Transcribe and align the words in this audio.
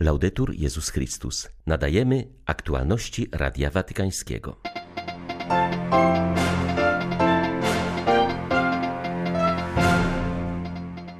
Laudetur 0.00 0.54
Jezus 0.54 0.90
Chrystus. 0.90 1.48
Nadajemy 1.66 2.28
aktualności 2.46 3.28
Radia 3.32 3.70
Watykańskiego. 3.70 4.56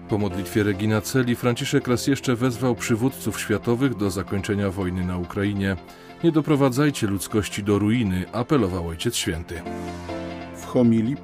Po 0.08 0.18
modlitwie 0.18 0.62
Regina 0.62 1.00
Celi 1.00 1.36
Franciszek 1.36 1.88
raz 1.88 2.06
jeszcze 2.06 2.36
wezwał 2.36 2.74
przywódców 2.74 3.40
światowych 3.40 3.94
do 3.94 4.10
zakończenia 4.10 4.70
wojny 4.70 5.04
na 5.04 5.18
Ukrainie. 5.18 5.76
Nie 6.24 6.32
doprowadzajcie 6.32 7.06
ludzkości 7.06 7.62
do 7.62 7.78
ruiny, 7.78 8.24
apelował 8.32 8.88
Ojciec 8.88 9.16
Święty. 9.16 9.62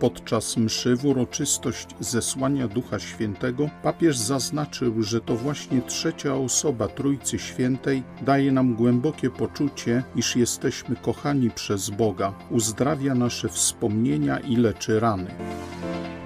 Podczas 0.01 0.57
mszy 0.57 0.97
w 0.97 1.05
uroczystość 1.05 1.87
zesłania 2.01 2.69
Ducha 2.69 2.99
Świętego 2.99 3.69
papież 3.83 4.19
zaznaczył, 4.19 5.03
że 5.03 5.21
to 5.21 5.37
właśnie 5.37 5.83
trzecia 5.83 6.35
osoba 6.35 6.89
Trójcy 6.89 7.39
Świętej 7.39 8.03
daje 8.23 8.53
nam 8.53 8.75
głębokie 8.75 9.31
poczucie, 9.31 10.03
iż 10.17 10.37
jesteśmy 10.37 10.97
kochani 10.97 11.51
przez 11.51 11.91
Boga, 11.91 12.33
uzdrawia 12.51 13.15
nasze 13.15 13.49
wspomnienia 13.49 14.39
i 14.39 14.57
leczy 14.57 15.01
rany. 15.01 15.31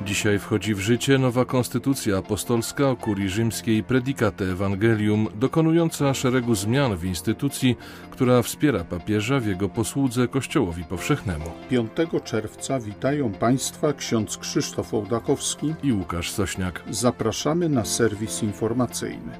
Dzisiaj 0.06 0.38
wchodzi 0.38 0.74
w 0.74 0.80
życie 0.80 1.18
nowa 1.18 1.44
konstytucja 1.44 2.18
apostolska 2.18 2.90
o 2.90 2.96
kurii 2.96 3.28
rzymskiej 3.28 3.82
Predicate 3.82 4.44
Evangelium, 4.44 5.28
dokonująca 5.34 6.14
szeregu 6.14 6.54
zmian 6.54 6.96
w 6.96 7.04
instytucji, 7.04 7.76
która 8.10 8.42
wspiera 8.42 8.84
papieża 8.84 9.40
w 9.40 9.46
jego 9.46 9.68
posłudze 9.68 10.28
Kościołowi 10.28 10.84
Powszechnemu. 10.84 11.44
5 11.70 11.90
czerwca 12.24 12.80
witają 12.80 13.32
Państwa 13.32 13.92
ksiądz 13.92 14.38
Krzysztof 14.38 14.94
Ołdakowski 14.94 15.74
i 15.82 15.92
Łukasz 15.92 16.30
Sośniak. 16.30 16.82
Zapraszamy 16.90 17.68
na 17.68 17.84
serwis 17.84 18.42
informacyjny. 18.42 19.32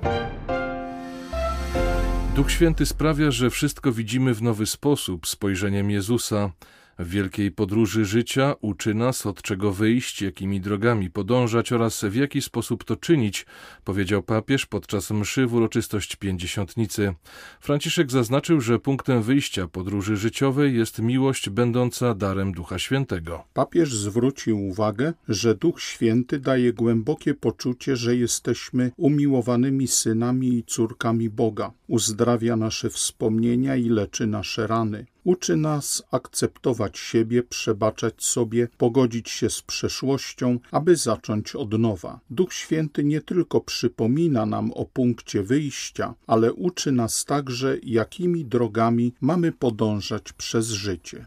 Duch 2.34 2.50
Święty 2.50 2.86
sprawia, 2.86 3.30
że 3.30 3.50
wszystko 3.50 3.92
widzimy 3.92 4.34
w 4.34 4.42
nowy 4.42 4.66
sposób, 4.66 5.26
spojrzeniem 5.26 5.90
Jezusa. 5.90 6.50
W 6.98 7.08
wielkiej 7.08 7.50
podróży 7.50 8.04
życia 8.04 8.54
uczy 8.60 8.94
nas, 8.94 9.26
od 9.26 9.42
czego 9.42 9.72
wyjść, 9.72 10.22
jakimi 10.22 10.60
drogami 10.60 11.10
podążać 11.10 11.72
oraz 11.72 12.04
w 12.04 12.14
jaki 12.14 12.42
sposób 12.42 12.84
to 12.84 12.96
czynić, 12.96 13.46
powiedział 13.84 14.22
papież 14.22 14.66
podczas 14.66 15.10
mszy 15.10 15.46
w 15.46 15.54
uroczystość 15.54 16.16
pięćdziesiątnicy. 16.16 17.14
Franciszek 17.60 18.10
zaznaczył, 18.10 18.60
że 18.60 18.78
punktem 18.78 19.22
wyjścia 19.22 19.66
podróży 19.68 20.16
życiowej 20.16 20.76
jest 20.76 20.98
miłość 20.98 21.50
będąca 21.50 22.14
darem 22.14 22.52
Ducha 22.52 22.78
Świętego. 22.78 23.44
Papież 23.54 23.94
zwrócił 23.94 24.68
uwagę, 24.68 25.12
że 25.28 25.54
Duch 25.54 25.80
Święty 25.80 26.38
daje 26.38 26.72
głębokie 26.72 27.34
poczucie, 27.34 27.96
że 27.96 28.16
jesteśmy 28.16 28.92
umiłowanymi 28.96 29.88
synami 29.88 30.48
i 30.48 30.64
córkami 30.64 31.30
Boga. 31.30 31.72
Uzdrawia 31.86 32.56
nasze 32.56 32.90
wspomnienia 32.90 33.76
i 33.76 33.88
leczy 33.88 34.26
nasze 34.26 34.66
rany. 34.66 35.06
Uczy 35.26 35.56
nas 35.56 36.02
akceptować 36.10 36.98
siebie, 36.98 37.42
przebaczać 37.42 38.24
sobie, 38.24 38.68
pogodzić 38.78 39.30
się 39.30 39.50
z 39.50 39.62
przeszłością, 39.62 40.58
aby 40.70 40.96
zacząć 40.96 41.56
od 41.56 41.78
nowa. 41.78 42.20
Duch 42.30 42.54
Święty 42.54 43.04
nie 43.04 43.20
tylko 43.20 43.60
przypomina 43.60 44.46
nam 44.46 44.72
o 44.72 44.84
punkcie 44.84 45.42
wyjścia, 45.42 46.14
ale 46.26 46.52
uczy 46.52 46.92
nas 46.92 47.24
także, 47.24 47.76
jakimi 47.82 48.44
drogami 48.44 49.14
mamy 49.20 49.52
podążać 49.52 50.32
przez 50.32 50.68
życie. 50.68 51.26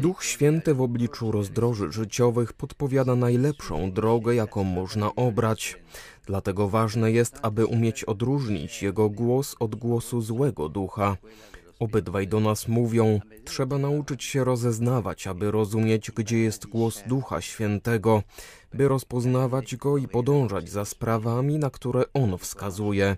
Duch 0.00 0.24
Święty 0.24 0.74
w 0.74 0.80
obliczu 0.80 1.32
rozdroży 1.32 1.92
życiowych 1.92 2.52
podpowiada 2.52 3.16
najlepszą 3.16 3.92
drogę, 3.92 4.34
jaką 4.34 4.64
można 4.64 5.14
obrać. 5.14 5.78
Dlatego 6.26 6.68
ważne 6.68 7.12
jest, 7.12 7.38
aby 7.42 7.66
umieć 7.66 8.04
odróżnić 8.04 8.82
jego 8.82 9.10
głos 9.10 9.56
od 9.58 9.74
głosu 9.74 10.20
złego 10.20 10.68
ducha. 10.68 11.16
Obydwaj 11.80 12.28
do 12.28 12.40
nas 12.40 12.68
mówią, 12.68 13.20
trzeba 13.44 13.78
nauczyć 13.78 14.24
się 14.24 14.44
rozeznawać, 14.44 15.26
aby 15.26 15.50
rozumieć, 15.50 16.10
gdzie 16.10 16.38
jest 16.38 16.66
głos 16.66 17.02
Ducha 17.06 17.40
Świętego, 17.40 18.22
by 18.74 18.88
rozpoznawać 18.88 19.76
go 19.76 19.96
i 19.96 20.08
podążać 20.08 20.70
za 20.70 20.84
sprawami, 20.84 21.58
na 21.58 21.70
które 21.70 22.04
on 22.14 22.38
wskazuje. 22.38 23.16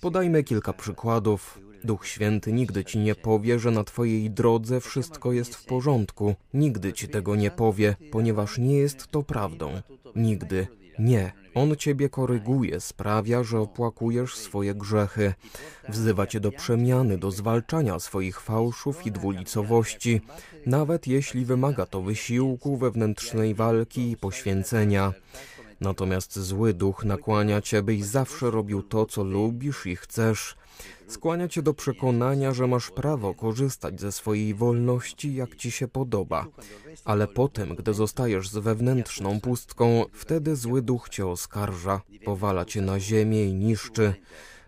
Podajmy 0.00 0.44
kilka 0.44 0.72
przykładów. 0.72 1.58
Duch 1.84 2.06
Święty 2.06 2.52
nigdy 2.52 2.84
ci 2.84 2.98
nie 2.98 3.14
powie, 3.14 3.58
że 3.58 3.70
na 3.70 3.84
twojej 3.84 4.30
drodze 4.30 4.80
wszystko 4.80 5.32
jest 5.32 5.56
w 5.56 5.64
porządku. 5.64 6.34
Nigdy 6.54 6.92
ci 6.92 7.08
tego 7.08 7.36
nie 7.36 7.50
powie, 7.50 7.96
ponieważ 8.10 8.58
nie 8.58 8.76
jest 8.76 9.06
to 9.06 9.22
prawdą. 9.22 9.82
Nigdy. 10.16 10.77
Nie. 10.98 11.32
On 11.54 11.76
ciebie 11.76 12.08
koryguje, 12.08 12.80
sprawia, 12.80 13.42
że 13.42 13.60
opłakujesz 13.60 14.36
swoje 14.36 14.74
grzechy. 14.74 15.34
Wzywa 15.88 16.26
cię 16.26 16.40
do 16.40 16.52
przemiany, 16.52 17.18
do 17.18 17.30
zwalczania 17.30 17.98
swoich 17.98 18.40
fałszów 18.40 19.06
i 19.06 19.12
dwulicowości, 19.12 20.20
nawet 20.66 21.06
jeśli 21.06 21.44
wymaga 21.44 21.86
to 21.86 22.02
wysiłku, 22.02 22.76
wewnętrznej 22.76 23.54
walki 23.54 24.10
i 24.10 24.16
poświęcenia. 24.16 25.12
Natomiast 25.80 26.38
zły 26.38 26.74
duch 26.74 27.04
nakłania 27.04 27.60
cię, 27.60 27.82
byś 27.82 28.04
zawsze 28.04 28.50
robił 28.50 28.82
to, 28.82 29.06
co 29.06 29.24
lubisz 29.24 29.86
i 29.86 29.96
chcesz. 29.96 30.56
Skłania 31.08 31.48
cię 31.48 31.62
do 31.62 31.74
przekonania, 31.74 32.52
że 32.54 32.66
masz 32.66 32.90
prawo 32.90 33.34
korzystać 33.34 34.00
ze 34.00 34.12
swojej 34.12 34.54
wolności, 34.54 35.34
jak 35.34 35.56
ci 35.56 35.70
się 35.70 35.88
podoba. 35.88 36.46
Ale 37.04 37.26
potem, 37.26 37.76
gdy 37.76 37.94
zostajesz 37.94 38.48
z 38.48 38.58
wewnętrzną 38.58 39.40
pustką, 39.40 40.04
wtedy 40.12 40.56
zły 40.56 40.82
duch 40.82 41.08
cię 41.08 41.26
oskarża, 41.26 42.00
powala 42.24 42.64
cię 42.64 42.82
na 42.82 43.00
ziemię 43.00 43.44
i 43.44 43.54
niszczy. 43.54 44.14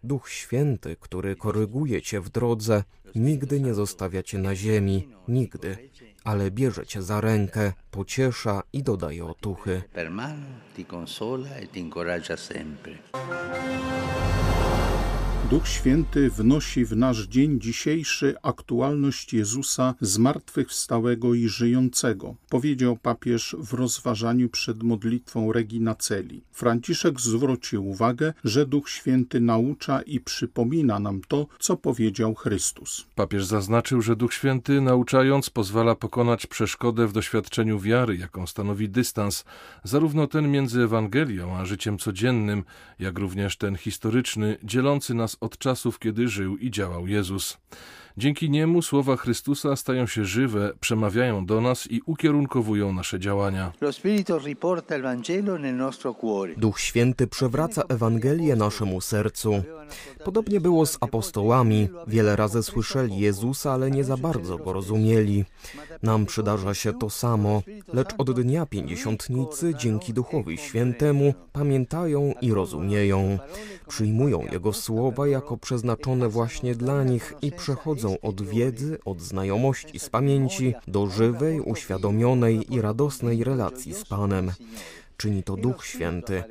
Duch 0.05 0.29
Święty, 0.31 0.97
który 1.01 1.37
koryguje 1.37 2.03
cię 2.03 2.21
w 2.21 2.29
drodze, 2.29 2.85
nigdy 3.15 3.61
nie 3.61 3.75
zostawia 3.75 4.23
cię 4.23 4.39
na 4.39 4.57
ziemi, 4.57 5.09
nigdy, 5.29 5.91
ale 6.25 6.51
bierze 6.51 6.87
cię 6.87 7.03
za 7.03 7.21
rękę, 7.21 7.73
pociesza 7.91 8.63
i 8.73 8.83
dodaje 8.83 9.25
otuchy. 9.25 9.83
Per 9.93 10.11
mano 10.11 10.47
ti 10.77 10.85
consola 10.85 11.57
e 11.57 11.67
ti 11.67 11.81
incoraggia 11.81 12.37
sempre. 12.37 12.99
Duch 15.51 15.69
Święty 15.69 16.31
wnosi 16.31 16.85
w 16.85 16.97
nasz 16.97 17.27
dzień 17.27 17.61
dzisiejszy 17.61 18.35
aktualność 18.43 19.33
Jezusa 19.33 19.95
zmartwychwstałego 20.01 21.35
i 21.35 21.49
żyjącego, 21.49 22.35
powiedział 22.49 22.97
papież 22.97 23.57
w 23.59 23.73
rozważaniu 23.73 24.49
przed 24.49 24.83
modlitwą 24.83 25.53
Regina 25.53 25.95
Celi. 25.95 26.43
Franciszek 26.53 27.21
zwrócił 27.21 27.89
uwagę, 27.89 28.33
że 28.45 28.67
Duch 28.67 28.91
Święty 28.91 29.41
naucza 29.41 30.03
i 30.03 30.21
przypomina 30.21 30.99
nam 30.99 31.21
to, 31.29 31.47
co 31.59 31.77
powiedział 31.77 32.35
Chrystus. 32.35 33.07
Papież 33.15 33.45
zaznaczył, 33.45 34.03
że 34.03 34.17
Duch 34.17 34.35
Święty 34.35 34.81
nauczając 34.81 35.51
pozwala 35.51 35.95
pokonać 35.95 36.47
przeszkodę 36.47 37.07
w 37.07 37.13
doświadczeniu 37.13 37.79
wiary, 37.81 38.17
jaką 38.17 38.47
stanowi 38.47 38.89
dystans, 38.89 39.45
zarówno 39.85 40.27
ten 40.27 40.51
między 40.51 40.83
Ewangelią 40.83 41.57
a 41.57 41.65
życiem 41.65 41.99
codziennym, 41.99 42.65
jak 42.99 43.19
również 43.19 43.57
ten 43.57 43.77
historyczny, 43.77 44.57
dzielący 44.63 45.15
nas 45.15 45.37
od 45.41 45.59
czasów, 45.59 45.99
kiedy 45.99 46.29
żył 46.29 46.57
i 46.57 46.71
działał 46.71 47.07
Jezus. 47.07 47.59
Dzięki 48.21 48.51
niemu 48.51 48.83
słowa 48.83 49.17
Chrystusa 49.17 49.77
stają 49.77 50.07
się 50.07 50.25
żywe, 50.25 50.73
przemawiają 50.81 51.47
do 51.47 51.61
nas 51.61 51.91
i 51.91 52.01
ukierunkowują 52.07 52.93
nasze 52.93 53.21
działania. 53.21 53.73
Duch 56.57 56.81
Święty 56.81 57.27
przewraca 57.27 57.83
Ewangelię 57.89 58.57
naszemu 58.57 59.01
sercu. 59.01 59.63
Podobnie 60.25 60.61
było 60.61 60.87
z 60.87 60.99
apostołami. 61.01 61.89
Wiele 62.07 62.37
razy 62.37 62.63
słyszeli 62.63 63.19
Jezusa, 63.19 63.73
ale 63.73 63.91
nie 63.91 64.05
za 64.05 64.17
bardzo 64.17 64.59
go 64.59 64.73
rozumieli. 64.73 65.45
Nam 66.03 66.27
przydarza 66.27 66.75
się 66.75 66.93
to 66.93 67.11
samo, 67.11 67.63
lecz 67.93 68.15
od 68.19 68.41
dnia 68.41 68.67
pięćdziesiątnicy 68.67 69.75
dzięki 69.79 70.13
Duchowi 70.13 70.59
Świętemu 70.59 71.35
pamiętają 71.53 72.35
i 72.41 72.53
rozumieją. 72.53 73.39
Przyjmują 73.89 74.45
Jego 74.53 74.73
słowa 74.73 75.29
jako 75.29 75.57
przeznaczone 75.57 76.29
właśnie 76.29 76.75
dla 76.75 77.05
nich 77.05 77.35
i 77.43 77.53
przechodzą 77.53 78.10
od 78.23 78.43
wiedzy, 78.43 78.99
od 79.05 79.21
znajomości 79.21 79.99
z 79.99 80.09
pamięci 80.09 80.75
do 80.89 81.07
żywej, 81.07 81.61
uświadomionej 81.61 82.75
i 82.75 82.81
radosnej 82.81 83.45
relacji 83.45 83.95
z 83.95 84.05
Panem. 84.05 84.53
Czyni 85.17 85.43
to 85.43 85.57
Duch 85.57 85.87
Święty. 85.87 86.45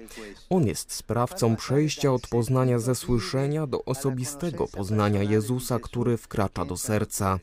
On 0.50 0.68
jest 0.68 0.94
sprawcą 0.94 1.56
przejścia 1.56 2.14
od 2.14 2.28
poznania 2.28 2.80
ze 2.80 2.96
słyszenia 2.96 3.68
do 3.68 3.86
osobistego 3.86 4.68
poznania 4.68 5.24
Jezusa, 5.24 5.80
który 5.80 6.18
wkracza 6.18 6.66
do 6.66 6.78
serca. 6.78 7.40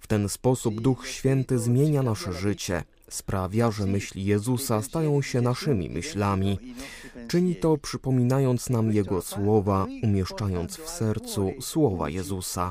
W 0.00 0.06
ten 0.06 0.28
sposób 0.28 0.80
Duch 0.80 1.08
Święty 1.08 1.58
zmienia 1.58 2.02
nasze 2.02 2.32
życie, 2.32 2.82
sprawia, 3.14 3.70
że 3.70 3.86
myśli 3.86 4.24
Jezusa 4.24 4.82
stają 4.82 5.22
się 5.22 5.40
naszymi 5.40 5.90
myślami. 5.90 6.58
Czyni 7.28 7.56
to 7.56 7.76
przypominając 7.76 8.70
nam 8.70 8.92
Jego 8.92 9.22
słowa, 9.22 9.86
umieszczając 10.02 10.76
w 10.76 10.88
sercu 10.88 11.52
słowa 11.60 12.08
Jezusa. 12.08 12.70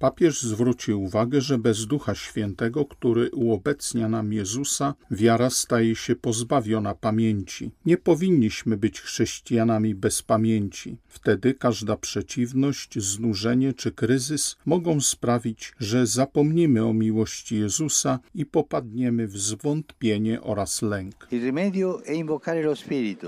Papież 0.00 0.42
zwrócił 0.42 1.02
uwagę, 1.02 1.40
że 1.40 1.58
bez 1.58 1.86
Ducha 1.86 2.14
Świętego, 2.14 2.84
który 2.84 3.30
uobecnia 3.30 4.08
nam 4.08 4.32
Jezusa, 4.32 4.94
wiara 5.10 5.50
staje 5.50 5.96
się 5.96 6.16
pozbawiona 6.16 6.94
pamięci. 6.94 7.70
Nie 7.86 7.96
powinniśmy 7.96 8.76
być 8.76 9.00
chrześcijanami 9.00 9.94
bez 9.94 10.22
pamięci. 10.22 10.96
Wtedy 11.08 11.54
każda 11.54 11.96
przeciwność, 11.96 12.98
znużenie 12.98 13.72
czy 13.74 13.92
kryzys 13.92 14.56
mogą 14.66 15.00
sprawić, 15.00 15.72
że 15.80 16.06
zapomnimy 16.06 16.84
o 16.84 16.92
miłości 16.92 17.56
Jezusa 17.56 18.18
i 18.34 18.46
popadniemy 18.46 19.19
w 19.26 19.38
zwątpienie 19.38 20.40
oraz 20.40 20.82
lęk. 20.82 21.28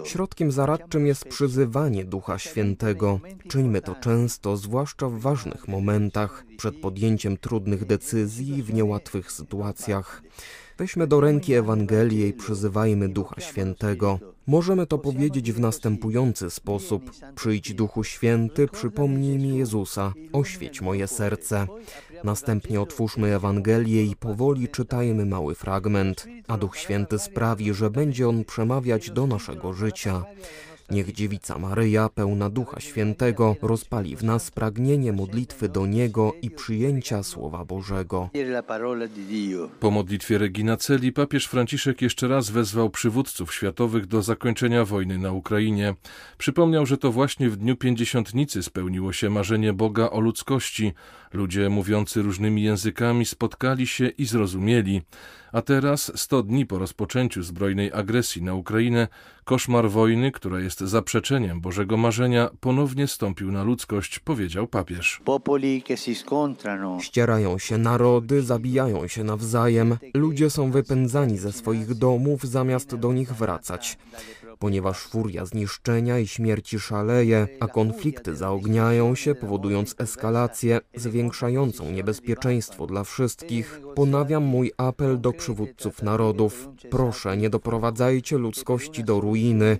Środkiem 0.04 0.52
zaradczym 0.52 1.06
jest 1.06 1.24
przyzywanie 1.24 2.04
Ducha 2.04 2.38
Świętego. 2.38 3.20
Czyńmy 3.48 3.80
to 3.80 3.94
często, 3.94 4.56
zwłaszcza 4.56 5.08
w 5.08 5.20
ważnych 5.20 5.68
momentach, 5.68 6.44
przed 6.56 6.76
podjęciem 6.80 7.36
trudnych 7.36 7.84
decyzji 7.84 8.62
w 8.62 8.74
niełatwych 8.74 9.32
sytuacjach. 9.32 10.22
Weźmy 10.78 11.06
do 11.06 11.20
ręki 11.20 11.54
Ewangelię 11.54 12.28
i 12.28 12.32
przyzywajmy 12.32 13.08
Ducha 13.08 13.40
Świętego. 13.40 14.18
Możemy 14.46 14.86
to 14.86 14.98
powiedzieć 14.98 15.52
w 15.52 15.60
następujący 15.60 16.50
sposób: 16.50 17.10
Przyjdź 17.34 17.74
Duchu 17.74 18.04
Święty, 18.04 18.68
przypomnij 18.68 19.38
mi 19.38 19.58
Jezusa, 19.58 20.12
oświeć 20.32 20.80
moje 20.80 21.06
serce. 21.06 21.66
Następnie 22.24 22.80
otwórzmy 22.80 23.34
Ewangelię 23.34 24.04
i 24.04 24.16
powoli 24.16 24.68
czytajmy 24.68 25.26
mały 25.26 25.54
fragment, 25.54 26.26
a 26.48 26.56
Duch 26.56 26.76
Święty 26.76 27.18
sprawi, 27.18 27.74
że 27.74 27.90
będzie 27.90 28.28
on 28.28 28.44
przemawiać 28.44 29.10
do 29.10 29.26
naszego 29.26 29.72
życia. 29.72 30.24
Niech 30.92 31.12
dziewica 31.12 31.58
Maryja, 31.58 32.08
pełna 32.08 32.50
Ducha 32.50 32.80
Świętego, 32.80 33.56
rozpali 33.62 34.16
w 34.16 34.24
nas 34.24 34.50
pragnienie 34.50 35.12
modlitwy 35.12 35.68
do 35.68 35.86
Niego 35.86 36.32
i 36.42 36.50
przyjęcia 36.50 37.22
Słowa 37.22 37.64
Bożego. 37.64 38.30
Po 39.80 39.90
modlitwie 39.90 40.38
Regina 40.38 40.76
Celi 40.76 41.12
papież 41.12 41.46
Franciszek 41.46 42.02
jeszcze 42.02 42.28
raz 42.28 42.50
wezwał 42.50 42.90
przywódców 42.90 43.54
światowych 43.54 44.06
do 44.06 44.22
zakończenia 44.22 44.84
wojny 44.84 45.18
na 45.18 45.32
Ukrainie. 45.32 45.94
Przypomniał, 46.38 46.86
że 46.86 46.98
to 46.98 47.12
właśnie 47.12 47.50
w 47.50 47.56
dniu 47.56 47.76
pięćdziesiątnicy 47.76 48.62
spełniło 48.62 49.12
się 49.12 49.30
marzenie 49.30 49.72
Boga 49.72 50.10
o 50.10 50.20
ludzkości. 50.20 50.92
Ludzie 51.32 51.68
mówiący 51.68 52.22
różnymi 52.22 52.62
językami 52.62 53.24
spotkali 53.24 53.86
się 53.86 54.08
i 54.08 54.24
zrozumieli. 54.24 55.02
A 55.52 55.62
teraz, 55.62 56.12
sto 56.14 56.42
dni 56.42 56.66
po 56.66 56.78
rozpoczęciu 56.78 57.42
zbrojnej 57.42 57.92
agresji 57.92 58.42
na 58.42 58.54
Ukrainę, 58.54 59.08
koszmar 59.44 59.90
wojny, 59.90 60.32
która 60.32 60.60
jest 60.60 60.80
zaprzeczeniem 60.80 61.60
Bożego 61.60 61.96
marzenia, 61.96 62.50
ponownie 62.60 63.06
stąpił 63.06 63.52
na 63.52 63.62
ludzkość, 63.62 64.18
powiedział 64.18 64.68
papież. 64.68 65.20
Ścierają 67.00 67.58
się 67.58 67.78
narody, 67.78 68.42
zabijają 68.42 69.08
się 69.08 69.24
nawzajem, 69.24 69.96
ludzie 70.14 70.50
są 70.50 70.70
wypędzani 70.70 71.38
ze 71.38 71.52
swoich 71.52 71.94
domów 71.94 72.42
zamiast 72.42 72.94
do 72.94 73.12
nich 73.12 73.32
wracać 73.32 73.98
ponieważ 74.62 74.98
furia 74.98 75.46
zniszczenia 75.46 76.18
i 76.18 76.26
śmierci 76.26 76.80
szaleje, 76.80 77.48
a 77.60 77.66
konflikty 77.66 78.36
zaogniają 78.36 79.14
się, 79.14 79.34
powodując 79.34 79.94
eskalację 79.98 80.80
zwiększającą 80.94 81.90
niebezpieczeństwo 81.90 82.86
dla 82.86 83.04
wszystkich, 83.04 83.80
ponawiam 83.94 84.42
mój 84.42 84.72
apel 84.76 85.20
do 85.20 85.32
przywódców 85.32 86.02
narodów. 86.02 86.68
Proszę, 86.90 87.36
nie 87.36 87.50
doprowadzajcie 87.50 88.38
ludzkości 88.38 89.04
do 89.04 89.20
ruiny. 89.20 89.78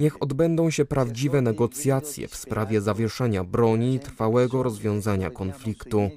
Niech 0.00 0.22
odbędą 0.22 0.70
się 0.70 0.84
prawdziwe 0.84 1.40
negocjacje 1.40 2.28
w 2.28 2.36
sprawie 2.36 2.80
zawieszenia 2.80 3.44
broni 3.44 3.94
i 3.94 4.00
trwałego 4.00 4.62
rozwiązania 4.62 5.30
konfliktu. 5.30 6.10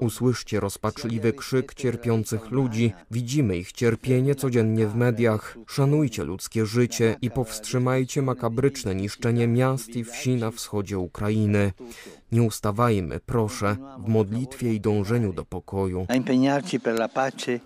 Usłyszcie 0.00 0.60
rozpaczliwy 0.60 1.32
krzyk 1.32 1.74
cierpiących 1.74 2.50
ludzi, 2.50 2.92
widzimy 3.10 3.56
ich 3.56 3.72
cierpienie 3.72 4.34
codziennie 4.34 4.86
w 4.86 4.94
mediach. 4.94 5.58
Szanujcie 5.66 6.24
ludzkie 6.24 6.66
życie 6.66 7.16
i 7.22 7.30
powstrzymajcie 7.30 8.22
makabryczne 8.22 8.94
niszczenie 8.94 9.48
miast 9.48 9.96
i 9.96 10.04
wsi 10.04 10.36
na 10.36 10.50
wschodzie 10.50 10.98
Ukrainy. 10.98 11.72
Nie 12.34 12.42
ustawajmy, 12.42 13.20
proszę, 13.26 13.76
w 13.98 14.08
modlitwie 14.08 14.74
i 14.74 14.80
dążeniu 14.80 15.32
do 15.32 15.44
pokoju. 15.44 16.06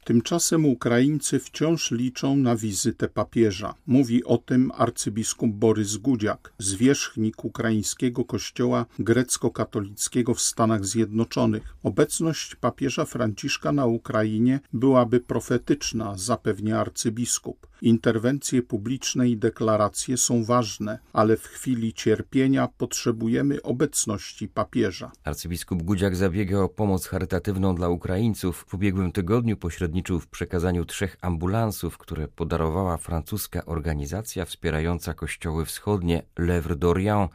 Tymczasem 0.04 0.66
Ukraińcy 0.66 1.38
wciąż 1.38 1.90
liczą 1.90 2.36
na 2.36 2.56
wizytę 2.56 3.08
papieża. 3.08 3.74
Mówi 3.86 4.24
o 4.24 4.38
tym 4.38 4.72
arcybiskup 4.74 5.50
Borys 5.50 5.96
Gudziak, 5.96 6.52
zwierzchnik 6.58 7.44
ukraińskiego 7.44 8.24
kościoła 8.24 8.86
grecko-katolickiego 8.98 10.34
w 10.34 10.40
Stanach 10.40 10.84
Zjednoczonych. 10.84 11.74
Obecność 11.82 12.54
papieża 12.54 13.04
Franciszka 13.04 13.72
na 13.72 13.86
Ukrainie 13.86 14.60
byłaby 14.72 15.20
profetyczna, 15.20 16.14
zapewnia 16.16 16.80
arcybiskup. 16.80 17.66
Interwencje 17.82 18.62
publiczne 18.62 19.28
i 19.28 19.36
deklaracje 19.36 20.16
są 20.16 20.44
ważne, 20.44 20.98
ale 21.12 21.36
w 21.36 21.46
chwili 21.46 21.92
cierpienia 21.92 22.68
potrzebujemy 22.78 23.62
obecności 23.62 24.48
papieża. 24.48 25.10
Arcybiskup 25.24 25.82
Gudziak 25.82 26.16
zabiega 26.16 26.58
o 26.58 26.68
pomoc 26.68 27.06
charytatywną 27.06 27.74
dla 27.74 27.88
Ukraińców. 27.88 28.64
W 28.68 28.74
ubiegłym 28.74 29.12
tygodniu 29.12 29.56
pośredniczył 29.56 30.20
w 30.20 30.26
przekazaniu 30.26 30.84
trzech 30.84 31.16
ambulansów, 31.20 31.98
które 31.98 32.28
podarowała 32.28 32.96
francuska 32.96 33.64
organizacja 33.64 34.44
wspierająca 34.44 35.14
kościoły 35.14 35.64
wschodnie 35.64 36.22
Lèvre 36.38 36.74
d'Orient. 36.74 37.28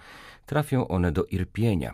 Trafią 0.45 0.87
one 0.87 1.11
do 1.11 1.25
Irpienia. 1.25 1.93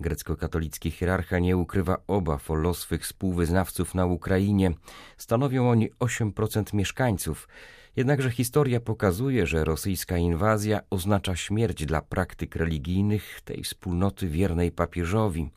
Grecko-katolicki 0.00 0.90
hierarcha 0.90 1.38
nie 1.38 1.56
ukrywa 1.56 1.96
obaw 2.06 2.50
o 2.50 2.54
los 2.54 2.78
swych 2.78 3.02
współwyznawców 3.02 3.94
na 3.94 4.06
Ukrainie. 4.06 4.70
Stanowią 5.16 5.70
oni 5.70 5.90
8% 6.00 6.74
mieszkańców. 6.74 7.48
Jednakże 7.96 8.30
historia 8.30 8.80
pokazuje, 8.80 9.46
że 9.46 9.64
rosyjska 9.64 10.16
inwazja 10.16 10.80
oznacza 10.90 11.36
śmierć 11.36 11.86
dla 11.86 12.02
praktyk 12.02 12.56
religijnych 12.56 13.40
tej 13.44 13.62
wspólnoty 13.62 14.28
wiernej 14.28 14.72
papieżowi. 14.72 15.50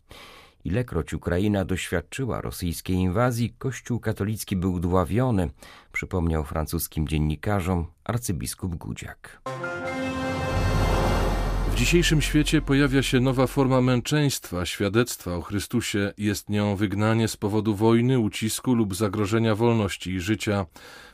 Ilekroć 0.63 1.13
Ukraina 1.13 1.65
doświadczyła 1.65 2.41
rosyjskiej 2.41 2.95
inwazji, 2.95 3.55
Kościół 3.57 3.99
katolicki 3.99 4.55
był 4.55 4.79
dławiony, 4.79 5.49
przypomniał 5.91 6.43
francuskim 6.43 7.07
dziennikarzom 7.07 7.85
arcybiskup 8.03 8.75
Gudziak. 8.75 9.41
W 11.75 11.77
dzisiejszym 11.77 12.21
świecie 12.21 12.61
pojawia 12.61 13.03
się 13.03 13.19
nowa 13.19 13.47
forma 13.47 13.81
męczeństwa, 13.81 14.65
świadectwa 14.65 15.35
o 15.35 15.41
Chrystusie. 15.41 16.13
Jest 16.17 16.49
nią 16.49 16.75
wygnanie 16.75 17.27
z 17.27 17.37
powodu 17.37 17.75
wojny, 17.75 18.19
ucisku 18.19 18.73
lub 18.73 18.95
zagrożenia 18.95 19.55
wolności 19.55 20.11
i 20.11 20.19
życia. 20.19 20.65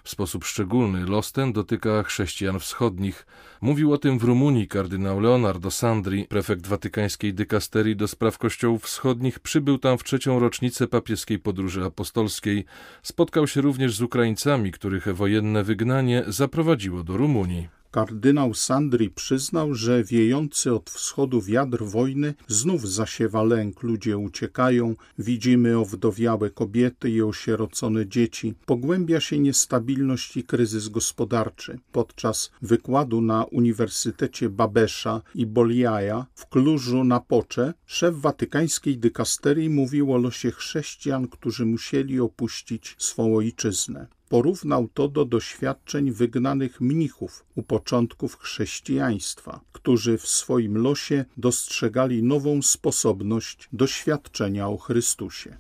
W 0.04 0.10
sposób 0.10 0.46
szczególny 0.46 1.06
los 1.06 1.32
ten 1.32 1.54
dotyka 1.54 2.04
chrześcijan 2.04 2.60
wschodnich. 2.60 3.26
Mówił 3.62 3.94
o 3.94 3.98
tym 3.98 4.20
w 4.20 4.24
Rumunii 4.24 4.68
kardynał 4.68 5.20
Leonardo 5.20 5.72
Sandri, 5.72 6.26
prefekt 6.26 6.68
watykańskiej 6.68 7.34
dykasterii 7.34 7.96
do 7.96 8.08
spraw 8.08 8.38
kościołów 8.38 8.84
wschodnich, 8.84 9.40
przybył 9.40 9.78
tam 9.78 9.98
w 9.98 10.04
trzecią 10.04 10.40
rocznicę 10.40 10.88
papieskiej 10.88 11.40
podróży 11.40 11.86
apostolskiej. 11.86 12.66
Spotkał 13.04 13.48
się 13.48 13.62
również 13.62 13.96
z 13.96 14.02
Ukraińcami, 14.02 14.72
których 14.72 15.16
wojenne 15.16 15.64
wygnanie 15.64 16.24
zaprowadziło 16.28 17.04
do 17.04 17.18
Rumunii. 17.18 17.81
Kardynał 17.92 18.54
Sandri 18.54 19.10
przyznał, 19.10 19.74
że 19.74 20.04
wiejący 20.04 20.74
od 20.74 20.90
wschodu 20.90 21.42
wiatr 21.42 21.84
wojny 21.84 22.34
znów 22.48 22.92
zasiewa 22.92 23.44
lęk. 23.44 23.84
Ludzie 23.84 24.18
uciekają, 24.18 24.96
widzimy 25.20 25.80
owdowiałe 25.80 26.50
kobiety 26.50 27.10
i 27.10 27.22
osierocone 27.22 28.08
dzieci. 28.08 28.54
Pogłębia 28.66 29.20
się 29.20 29.40
niestabilność 29.40 30.38
i 30.38 30.44
kryzys 30.44 30.90
gospodarczy. 30.90 31.80
Podczas 31.92 32.52
wykładu 32.62 33.22
na 33.22 33.44
Uniwersytecie 33.44 34.50
Babesza 34.50 35.22
i 35.36 35.46
Boliaja 35.46 36.26
w 36.36 36.46
Klużu 36.50 37.04
na 37.04 37.20
Pocze 37.20 37.74
szef 37.86 38.16
watykańskiej 38.16 38.98
dykasterii 38.98 39.70
mówił 39.70 40.14
o 40.14 40.18
losie 40.18 40.52
chrześcijan, 40.52 41.28
którzy 41.28 41.66
musieli 41.66 42.20
opuścić 42.20 42.96
swą 42.98 43.36
ojczyznę. 43.36 44.08
Porównał 44.32 44.88
to 44.94 45.08
do 45.08 45.26
doświadczeń 45.26 46.12
wygnanych 46.12 46.82
mnichów 46.82 47.46
u 47.56 47.64
początków 47.64 48.38
chrześcijaństwa, 48.40 49.60
którzy 49.72 50.18
w 50.18 50.28
swoim 50.28 50.78
losie 50.78 51.26
dostrzegali 51.38 52.24
nową 52.24 52.62
sposobność 52.62 53.70
doświadczenia 53.74 54.70
o 54.70 54.78
Chrystusie. 54.78 55.58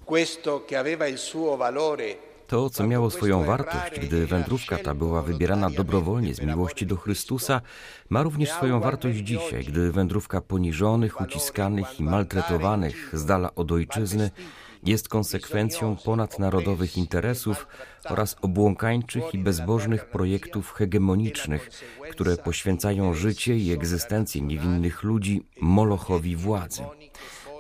To, 2.47 2.69
co 2.69 2.87
miało 2.87 3.09
swoją 3.09 3.43
wartość, 3.43 3.99
gdy 4.07 4.27
wędrówka 4.27 4.77
ta 4.77 4.95
była 4.95 5.21
wybierana 5.21 5.69
dobrowolnie 5.69 6.35
z 6.35 6.41
miłości 6.41 6.85
do 6.85 6.95
Chrystusa, 6.95 7.61
ma 8.09 8.23
również 8.23 8.49
swoją 8.49 8.79
wartość 8.79 9.19
dzisiaj, 9.19 9.65
gdy 9.65 9.91
wędrówka 9.91 10.41
poniżonych, 10.41 11.21
uciskanych 11.21 11.99
i 11.99 12.03
maltretowanych 12.03 13.09
z 13.13 13.25
dala 13.25 13.55
od 13.55 13.71
ojczyzny 13.71 14.31
jest 14.83 15.09
konsekwencją 15.09 15.95
ponadnarodowych 16.05 16.97
interesów 16.97 17.67
oraz 18.05 18.35
obłąkańczych 18.41 19.23
i 19.33 19.37
bezbożnych 19.37 20.05
projektów 20.05 20.71
hegemonicznych, 20.71 21.69
które 22.11 22.37
poświęcają 22.37 23.13
życie 23.13 23.57
i 23.57 23.71
egzystencję 23.71 24.41
niewinnych 24.41 25.03
ludzi 25.03 25.45
molochowi 25.61 26.35
władzy. 26.35 26.83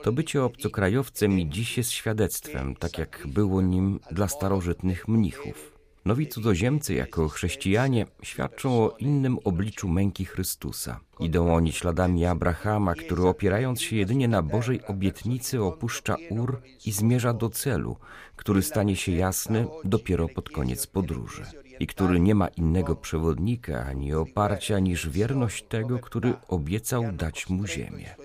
To 0.03 0.11
bycie 0.11 0.43
obcokrajowcem 0.43 1.39
i 1.39 1.49
dziś 1.49 1.77
jest 1.77 1.91
świadectwem, 1.91 2.75
tak 2.75 2.97
jak 2.97 3.27
było 3.27 3.61
nim 3.61 3.99
dla 4.11 4.27
starożytnych 4.27 5.07
mnichów. 5.07 5.80
Nowi 6.05 6.27
cudzoziemcy 6.27 6.93
jako 6.93 7.29
chrześcijanie 7.29 8.05
świadczą 8.23 8.83
o 8.83 8.95
innym 8.99 9.39
obliczu 9.43 9.87
męki 9.87 10.25
Chrystusa. 10.25 10.99
Idą 11.19 11.53
oni 11.53 11.71
śladami 11.71 12.25
Abrahama, 12.25 12.95
który 12.95 13.27
opierając 13.27 13.81
się 13.81 13.95
jedynie 13.95 14.27
na 14.27 14.41
Bożej 14.41 14.85
obietnicy 14.85 15.63
opuszcza 15.63 16.15
Ur 16.29 16.61
i 16.85 16.91
zmierza 16.91 17.33
do 17.33 17.49
celu, 17.49 17.97
który 18.35 18.61
stanie 18.61 18.95
się 18.95 19.11
jasny 19.11 19.67
dopiero 19.83 20.27
pod 20.27 20.49
koniec 20.49 20.87
podróży 20.87 21.43
i 21.79 21.87
który 21.87 22.19
nie 22.19 22.35
ma 22.35 22.47
innego 22.47 22.95
przewodnika 22.95 23.85
ani 23.85 24.13
oparcia 24.13 24.79
niż 24.79 25.09
wierność 25.09 25.63
tego, 25.63 25.99
który 25.99 26.33
obiecał 26.47 27.11
dać 27.11 27.49
mu 27.49 27.67
ziemię 27.67 28.15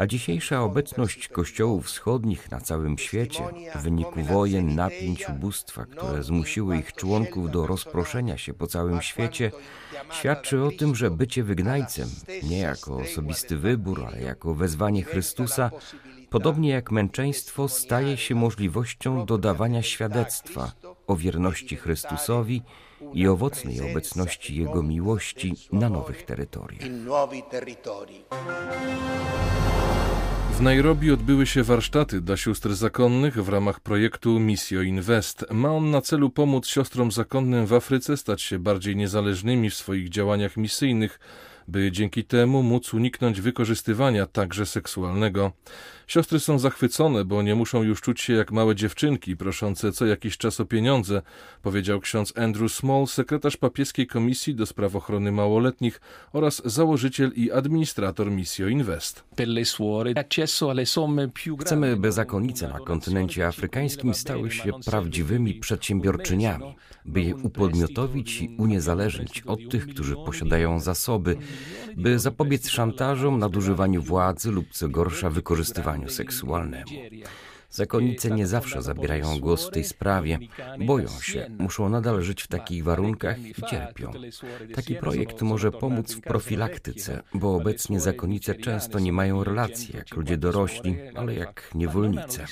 a 0.00 0.06
dzisiejsza 0.06 0.62
obecność 0.62 1.28
kościołów 1.28 1.86
wschodnich 1.86 2.50
na 2.50 2.60
całym 2.60 2.98
świecie 2.98 3.42
w 3.74 3.82
wyniku 3.82 4.22
wojen, 4.22 4.74
napięć, 4.74 5.28
ubóstwa, 5.28 5.86
które 5.86 6.22
zmusiły 6.22 6.78
ich 6.78 6.92
członków 6.92 7.50
do 7.50 7.66
rozproszenia 7.66 8.38
się 8.38 8.54
po 8.54 8.66
całym 8.66 9.02
świecie, 9.02 9.52
świadczy 10.12 10.62
o 10.62 10.70
tym, 10.70 10.94
że 10.94 11.10
bycie 11.10 11.42
wygnajcem, 11.44 12.08
nie 12.42 12.58
jako 12.58 12.96
osobisty 12.96 13.56
wybór, 13.56 14.04
ale 14.06 14.22
jako 14.22 14.54
wezwanie 14.54 15.02
Chrystusa, 15.02 15.70
podobnie 16.30 16.70
jak 16.70 16.90
męczeństwo, 16.90 17.68
staje 17.68 18.16
się 18.16 18.34
możliwością 18.34 19.26
dodawania 19.26 19.82
świadectwa 19.82 20.72
o 21.06 21.16
wierności 21.16 21.76
Chrystusowi 21.76 22.62
i 23.14 23.28
owocnej 23.28 23.90
obecności 23.90 24.56
Jego 24.56 24.82
miłości 24.82 25.54
na 25.72 25.88
nowych 25.88 26.22
terytoriach. 26.22 26.82
W 30.60 30.62
Nairobi 30.62 31.10
odbyły 31.10 31.46
się 31.46 31.62
warsztaty 31.62 32.20
dla 32.20 32.36
sióstr 32.36 32.74
zakonnych 32.74 33.44
w 33.44 33.48
ramach 33.48 33.80
projektu 33.80 34.40
Missio 34.40 34.82
Invest. 34.82 35.46
Ma 35.50 35.72
on 35.72 35.90
na 35.90 36.00
celu 36.00 36.30
pomóc 36.30 36.66
siostrom 36.66 37.12
zakonnym 37.12 37.66
w 37.66 37.72
Afryce 37.72 38.16
stać 38.16 38.42
się 38.42 38.58
bardziej 38.58 38.96
niezależnymi 38.96 39.70
w 39.70 39.74
swoich 39.74 40.08
działaniach 40.08 40.56
misyjnych, 40.56 41.20
by 41.70 41.92
dzięki 41.92 42.24
temu 42.24 42.62
móc 42.62 42.94
uniknąć 42.94 43.40
wykorzystywania 43.40 44.26
także 44.26 44.66
seksualnego. 44.66 45.52
Siostry 46.06 46.40
są 46.40 46.58
zachwycone, 46.58 47.24
bo 47.24 47.42
nie 47.42 47.54
muszą 47.54 47.82
już 47.82 48.00
czuć 48.00 48.20
się 48.20 48.32
jak 48.32 48.52
małe 48.52 48.74
dziewczynki 48.74 49.36
proszące 49.36 49.92
co 49.92 50.06
jakiś 50.06 50.38
czas 50.38 50.60
o 50.60 50.64
pieniądze, 50.64 51.22
powiedział 51.62 52.00
ksiądz 52.00 52.38
Andrew 52.38 52.72
Small, 52.72 53.06
sekretarz 53.06 53.56
papieskiej 53.56 54.06
komisji 54.06 54.54
do 54.54 54.66
spraw 54.66 54.96
ochrony 54.96 55.32
małoletnich 55.32 56.00
oraz 56.32 56.62
założyciel 56.64 57.32
i 57.36 57.50
administrator 57.50 58.30
Missio 58.30 58.68
Invest. 58.68 59.24
Chcemy, 61.60 61.96
by 61.96 62.12
zakonice 62.12 62.68
na 62.68 62.78
kontynencie 62.78 63.46
afrykańskim 63.46 64.14
stały 64.14 64.50
się 64.50 64.72
prawdziwymi 64.86 65.54
przedsiębiorczyniami, 65.54 66.76
by 67.04 67.22
je 67.22 67.36
upodmiotowić 67.36 68.40
i 68.40 68.56
uniezależnić 68.58 69.42
od 69.42 69.60
tych, 69.70 69.86
którzy 69.86 70.14
posiadają 70.26 70.80
zasoby, 70.80 71.36
by 71.96 72.18
zapobiec 72.18 72.68
szantażom, 72.68 73.38
nadużywaniu 73.38 74.02
władzy 74.02 74.50
lub 74.50 74.66
co 74.70 74.88
gorsza 74.88 75.30
wykorzystywaniu 75.30 76.08
seksualnemu. 76.08 76.90
Zakonnice 77.70 78.30
nie 78.30 78.46
zawsze 78.46 78.82
zabierają 78.82 79.38
głos 79.40 79.68
w 79.68 79.70
tej 79.70 79.84
sprawie, 79.84 80.38
boją 80.86 81.08
się, 81.08 81.50
muszą 81.58 81.88
nadal 81.88 82.22
żyć 82.22 82.42
w 82.42 82.48
takich 82.48 82.84
warunkach 82.84 83.38
i 83.38 83.54
cierpią. 83.70 84.12
Taki 84.74 84.94
projekt 84.94 85.42
może 85.42 85.70
pomóc 85.70 86.14
w 86.14 86.20
profilaktyce, 86.20 87.22
bo 87.34 87.54
obecnie 87.54 88.00
zakonnice 88.00 88.54
często 88.54 88.98
nie 88.98 89.12
mają 89.12 89.44
relacji 89.44 89.96
jak 89.96 90.16
ludzie 90.16 90.36
dorośli, 90.36 90.96
ale 91.14 91.34
jak 91.34 91.70
niewolnice. 91.74 92.46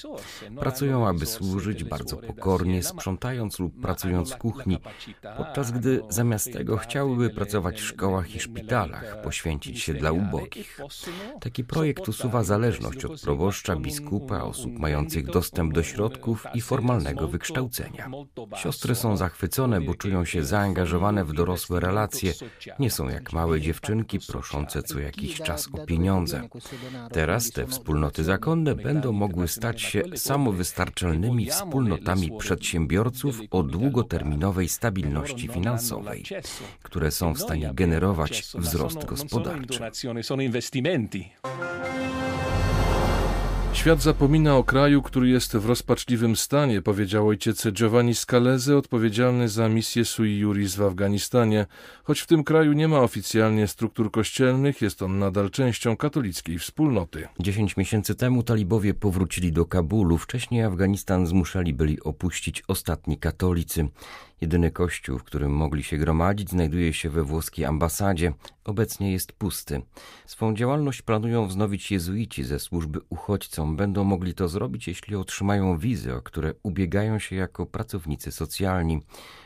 Pracują, 0.61 1.09
aby 1.09 1.27
służyć 1.27 1.85
bardzo 1.85 2.17
pokornie, 2.17 2.83
sprzątając 2.83 3.59
lub 3.59 3.81
pracując 3.81 4.33
w 4.33 4.37
kuchni, 4.37 4.79
podczas 5.37 5.71
gdy 5.71 6.03
zamiast 6.09 6.53
tego 6.53 6.77
chciałyby 6.77 7.31
pracować 7.31 7.81
w 7.81 7.85
szkołach 7.85 8.35
i 8.35 8.41
szpitalach, 8.41 9.23
poświęcić 9.23 9.81
się 9.83 9.95
dla 9.95 10.13
ubogich. 10.13 10.81
Taki 11.41 11.65
projekt 11.65 12.09
usuwa 12.09 12.45
zależność 12.45 13.05
od 13.05 13.21
proboszcza, 13.21 13.77
biskupa, 13.77 14.43
osób 14.43 14.79
mających 14.79 15.08
mających 15.09 15.33
dostęp 15.33 15.73
do 15.73 15.83
środków 15.83 16.47
i 16.55 16.61
formalnego 16.61 17.29
wykształcenia. 17.29 18.11
Siostry 18.57 18.95
są 18.95 19.17
zachwycone, 19.17 19.81
bo 19.81 19.95
czują 19.95 20.25
się 20.25 20.45
zaangażowane 20.45 21.25
w 21.25 21.33
dorosłe 21.33 21.81
relacje. 21.81 22.33
Nie 22.79 22.91
są 22.91 23.09
jak 23.09 23.33
małe 23.33 23.61
dziewczynki 23.61 24.19
proszące 24.29 24.83
co 24.83 25.01
jakiś 25.01 25.41
czas 25.41 25.69
o 25.73 25.87
pieniądze. 25.87 26.49
Teraz 27.13 27.51
te 27.51 27.67
wspólnoty 27.67 28.25
zakonne 28.25 28.75
będą 28.75 29.13
mogły 29.13 29.49
stać 29.49 29.83
się 29.83 30.03
samowystarczalnymi 30.15 31.47
wspólnotami 31.47 32.31
przedsiębiorców 32.39 33.41
o 33.51 33.63
długoterminowej 33.63 34.69
stabilności 34.69 35.49
finansowej, 35.49 36.25
które 36.83 37.11
są 37.11 37.35
w 37.35 37.41
stanie 37.41 37.71
generować 37.75 38.43
wzrost 38.55 39.05
gospodarczy. 39.05 39.79
Świat 43.79 44.03
zapomina 44.03 44.57
o 44.57 44.65
kraju, 44.65 45.03
który 45.03 45.29
jest 45.29 45.57
w 45.57 45.67
rozpaczliwym 45.67 46.37
stanie, 46.37 46.83
powiedział 46.83 47.29
ojciec 47.29 47.73
Giovanni 47.73 48.15
Scalese, 48.15 48.77
odpowiedzialny 48.77 49.49
za 49.49 49.69
misję 49.69 50.05
Sui 50.05 50.39
Juris 50.39 50.75
w 50.75 50.83
Afganistanie. 50.83 51.67
Choć 52.05 52.21
w 52.21 52.27
tym 52.27 52.45
kraju 52.45 52.73
nie 52.73 52.89
ma 52.89 53.01
oficjalnie 53.01 53.67
struktur 53.67 54.11
kościelnych, 54.11 54.83
jest 54.83 55.03
on 55.03 55.19
nadal 55.19 55.51
częścią 55.51 55.97
katolickiej 55.97 56.59
wspólnoty. 56.59 57.29
Dziesięć 57.41 57.77
miesięcy 57.77 58.15
temu 58.15 58.43
talibowie 58.43 58.95
powrócili 58.95 59.53
do 59.53 59.67
Kabulu. 59.67 60.19
Wcześniej 60.19 60.63
Afganistan 60.63 61.27
zmuszali 61.27 61.75
byli 61.75 62.03
opuścić 62.03 62.63
ostatni 62.69 63.19
katolicy. 63.19 63.89
Jedyny 64.41 64.71
kościół, 64.71 65.19
w 65.19 65.25
którym 65.25 65.53
mogli 65.53 65.83
się 65.83 65.97
gromadzić, 65.97 66.51
znajduje 66.51 66.93
się 66.93 67.11
we 67.11 67.23
włoskiej 67.23 67.65
ambasadzie. 67.65 68.33
Obecnie 68.65 69.13
jest 69.13 69.33
pusty. 69.33 69.83
Swą 70.27 70.55
działalność 70.55 71.03
planują 71.03 71.47
wznowić 71.47 71.91
jezuici 71.91 72.45
ze 72.45 72.59
służby 72.59 73.01
uchodźcom. 73.09 73.68
Będą 73.77 74.05
mogli 74.05 74.35
to 74.35 74.49
zrobić, 74.49 74.89
jeśli 74.89 75.17
otrzymają 75.17 75.79
wizy, 75.79 76.15
o 76.15 76.23
które 76.23 76.55
ubiegają 76.63 77.19
się 77.19 77.37
jako 77.37 77.67
pracownicy 77.67 78.33
socjalni. 78.33 79.01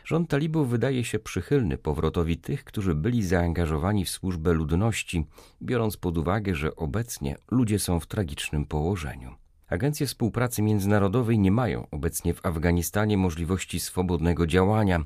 Rząd 0.05 0.31
talibów 0.31 0.69
wydaje 0.69 1.05
się 1.05 1.19
przychylny 1.19 1.79
powrotowi 1.79 2.37
tych, 2.37 2.65
którzy 2.65 2.95
byli 2.95 3.27
zaangażowani 3.27 4.05
w 4.05 4.11
służbę 4.11 4.53
ludności, 4.53 5.27
biorąc 5.63 5.97
pod 5.97 6.19
uwagę, 6.19 6.55
że 6.55 6.77
obecnie 6.77 7.37
ludzie 7.51 7.79
są 7.79 8.01
w 8.01 8.07
tragicznym 8.07 8.65
położeniu. 8.65 9.35
Agencje 9.69 10.07
współpracy 10.07 10.63
międzynarodowej 10.63 11.39
nie 11.39 11.51
mają 11.51 11.87
obecnie 11.91 12.35
w 12.35 12.47
Afganistanie 12.47 13.19
możliwości 13.19 13.81
swobodnego 13.81 14.47
działania. 14.47 15.05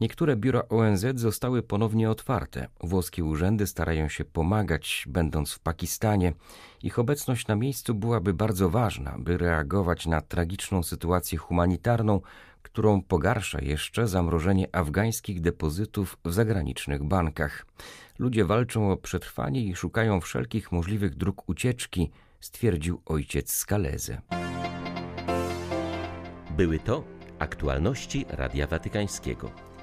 Niektóre 0.00 0.36
biura 0.36 0.62
ONZ 0.68 1.06
zostały 1.14 1.62
ponownie 1.62 2.10
otwarte. 2.10 2.68
Włoskie 2.80 3.24
urzędy 3.24 3.66
starają 3.66 4.08
się 4.08 4.24
pomagać, 4.24 5.04
będąc 5.08 5.52
w 5.52 5.58
Pakistanie. 5.58 6.32
Ich 6.82 6.98
obecność 6.98 7.46
na 7.46 7.56
miejscu 7.56 7.94
byłaby 7.94 8.34
bardzo 8.34 8.70
ważna, 8.70 9.16
by 9.18 9.38
reagować 9.38 10.06
na 10.06 10.20
tragiczną 10.20 10.82
sytuację 10.82 11.38
humanitarną, 11.38 12.20
którą 12.62 13.02
pogarsza 13.02 13.58
jeszcze 13.62 14.08
zamrożenie 14.08 14.76
afgańskich 14.76 15.40
depozytów 15.40 16.18
w 16.24 16.32
zagranicznych 16.32 17.04
bankach. 17.04 17.66
Ludzie 18.18 18.44
walczą 18.44 18.92
o 18.92 18.96
przetrwanie 18.96 19.64
i 19.64 19.76
szukają 19.76 20.20
wszelkich 20.20 20.72
możliwych 20.72 21.14
dróg 21.14 21.48
ucieczki 21.48 22.10
stwierdził 22.40 23.00
ojciec 23.06 23.52
Skalezy. 23.52 24.18
Były 26.56 26.78
to 26.78 27.04
aktualności 27.38 28.26
Radia 28.28 28.66
Watykańskiego. 28.66 29.69